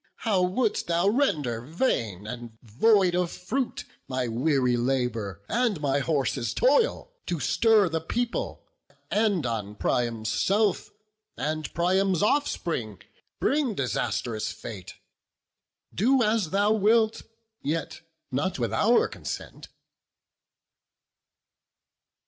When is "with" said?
18.57-18.73